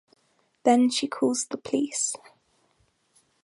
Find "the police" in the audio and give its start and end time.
1.45-2.15